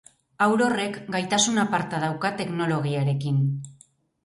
[0.45, 3.39] Haur horrek gaitasun aparta dauka teknologiarekin.